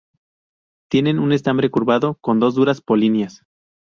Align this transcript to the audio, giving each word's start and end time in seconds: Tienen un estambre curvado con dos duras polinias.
Tienen 0.89 1.19
un 1.19 1.31
estambre 1.31 1.69
curvado 1.69 2.17
con 2.21 2.39
dos 2.39 2.55
duras 2.55 2.81
polinias. 2.81 3.43